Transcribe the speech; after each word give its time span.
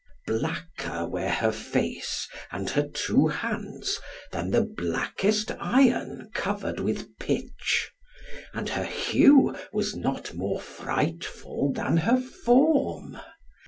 Blacker 0.25 1.05
were 1.05 1.29
her 1.29 1.51
face 1.51 2.27
and 2.51 2.71
her 2.71 2.87
two 2.87 3.27
hands 3.27 3.99
than 4.31 4.49
the 4.49 4.63
blackest 4.63 5.51
iron 5.59 6.31
covered 6.33 6.79
with 6.79 7.15
pitch; 7.19 7.91
and 8.51 8.69
her 8.69 8.83
hue 8.83 9.55
was 9.71 9.95
not 9.95 10.33
more 10.33 10.59
frightful 10.59 11.71
than 11.71 11.97
her 11.97 12.19
form. 12.19 13.19